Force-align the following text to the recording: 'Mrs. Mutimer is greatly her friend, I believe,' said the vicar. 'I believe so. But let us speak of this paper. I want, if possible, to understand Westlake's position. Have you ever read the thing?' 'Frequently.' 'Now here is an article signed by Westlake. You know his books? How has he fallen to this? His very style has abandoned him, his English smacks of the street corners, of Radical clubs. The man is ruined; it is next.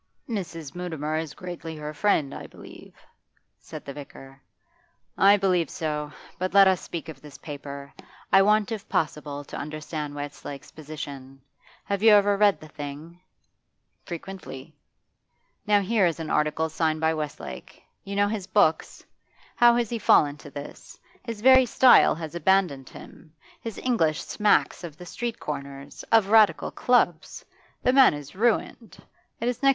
'Mrs. 0.27 0.73
Mutimer 0.73 1.17
is 1.17 1.35
greatly 1.35 1.75
her 1.75 1.93
friend, 1.93 2.33
I 2.33 2.47
believe,' 2.47 2.95
said 3.59 3.85
the 3.85 3.93
vicar. 3.93 4.41
'I 5.15 5.37
believe 5.37 5.69
so. 5.69 6.11
But 6.39 6.55
let 6.55 6.67
us 6.67 6.81
speak 6.81 7.07
of 7.07 7.21
this 7.21 7.37
paper. 7.37 7.93
I 8.33 8.41
want, 8.41 8.71
if 8.71 8.89
possible, 8.89 9.43
to 9.45 9.55
understand 9.57 10.15
Westlake's 10.15 10.71
position. 10.71 11.39
Have 11.83 12.01
you 12.01 12.13
ever 12.13 12.35
read 12.35 12.59
the 12.59 12.67
thing?' 12.67 13.19
'Frequently.' 14.07 14.75
'Now 15.67 15.81
here 15.81 16.07
is 16.07 16.19
an 16.19 16.31
article 16.31 16.67
signed 16.67 16.99
by 16.99 17.13
Westlake. 17.13 17.83
You 18.03 18.15
know 18.15 18.27
his 18.27 18.47
books? 18.47 19.05
How 19.55 19.75
has 19.75 19.91
he 19.91 19.99
fallen 19.99 20.35
to 20.37 20.49
this? 20.49 20.99
His 21.21 21.41
very 21.41 21.67
style 21.67 22.15
has 22.15 22.33
abandoned 22.33 22.89
him, 22.89 23.33
his 23.61 23.77
English 23.77 24.19
smacks 24.23 24.83
of 24.83 24.97
the 24.97 25.05
street 25.05 25.39
corners, 25.39 26.01
of 26.11 26.29
Radical 26.29 26.71
clubs. 26.71 27.45
The 27.83 27.93
man 27.93 28.15
is 28.15 28.33
ruined; 28.35 28.97
it 29.39 29.47
is 29.47 29.61
next. 29.61 29.69